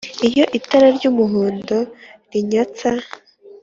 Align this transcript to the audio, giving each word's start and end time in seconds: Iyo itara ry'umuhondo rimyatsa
Iyo 0.27 0.45
itara 0.57 0.87
ry'umuhondo 0.97 1.77
rimyatsa 2.31 2.91